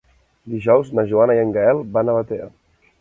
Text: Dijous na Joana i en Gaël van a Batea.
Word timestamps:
Dijous 0.53 0.89
na 0.99 1.05
Joana 1.13 1.35
i 1.41 1.41
en 1.43 1.53
Gaël 1.59 1.83
van 1.99 2.11
a 2.11 2.17
Batea. 2.17 2.49